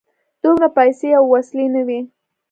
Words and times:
دومره 0.43 0.67
پیسې 0.77 1.09
او 1.19 1.23
وسلې 1.33 1.65
نه 1.75 1.81
وې. 1.87 1.99